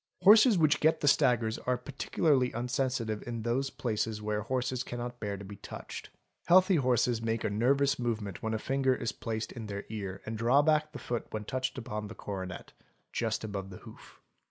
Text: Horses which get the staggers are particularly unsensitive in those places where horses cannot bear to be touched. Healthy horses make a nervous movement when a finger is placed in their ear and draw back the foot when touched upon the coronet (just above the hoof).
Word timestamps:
Horses 0.23 0.57
which 0.57 0.79
get 0.79 1.01
the 1.01 1.07
staggers 1.07 1.59
are 1.59 1.77
particularly 1.77 2.51
unsensitive 2.53 3.21
in 3.27 3.43
those 3.43 3.69
places 3.69 4.19
where 4.19 4.41
horses 4.41 4.81
cannot 4.83 5.19
bear 5.19 5.37
to 5.37 5.45
be 5.45 5.57
touched. 5.57 6.09
Healthy 6.47 6.77
horses 6.77 7.21
make 7.21 7.43
a 7.43 7.51
nervous 7.51 7.99
movement 7.99 8.41
when 8.41 8.55
a 8.55 8.57
finger 8.57 8.95
is 8.95 9.11
placed 9.11 9.51
in 9.51 9.67
their 9.67 9.85
ear 9.89 10.23
and 10.25 10.39
draw 10.39 10.63
back 10.63 10.91
the 10.91 10.97
foot 10.97 11.27
when 11.29 11.43
touched 11.45 11.77
upon 11.77 12.07
the 12.07 12.15
coronet 12.15 12.73
(just 13.13 13.43
above 13.43 13.69
the 13.69 13.77
hoof). 13.85 14.19